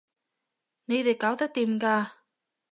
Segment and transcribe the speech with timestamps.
[0.85, 2.09] 你哋搞得掂㗎